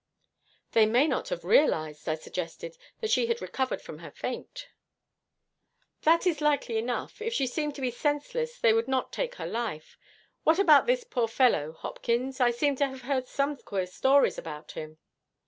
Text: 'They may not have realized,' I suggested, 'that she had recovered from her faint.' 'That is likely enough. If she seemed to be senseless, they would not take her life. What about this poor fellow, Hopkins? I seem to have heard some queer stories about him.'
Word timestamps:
'They 0.71 0.87
may 0.87 1.05
not 1.05 1.29
have 1.29 1.45
realized,' 1.45 2.09
I 2.09 2.15
suggested, 2.15 2.75
'that 2.99 3.11
she 3.11 3.27
had 3.27 3.39
recovered 3.39 3.83
from 3.83 3.99
her 3.99 4.09
faint.' 4.09 4.67
'That 6.01 6.25
is 6.25 6.41
likely 6.41 6.79
enough. 6.79 7.21
If 7.21 7.35
she 7.35 7.45
seemed 7.45 7.75
to 7.75 7.81
be 7.81 7.91
senseless, 7.91 8.57
they 8.57 8.73
would 8.73 8.87
not 8.87 9.13
take 9.13 9.35
her 9.35 9.45
life. 9.45 9.99
What 10.43 10.57
about 10.57 10.87
this 10.87 11.03
poor 11.03 11.27
fellow, 11.27 11.73
Hopkins? 11.73 12.39
I 12.39 12.49
seem 12.49 12.75
to 12.77 12.87
have 12.87 13.03
heard 13.03 13.27
some 13.27 13.57
queer 13.57 13.85
stories 13.85 14.39
about 14.39 14.71
him.' 14.71 14.97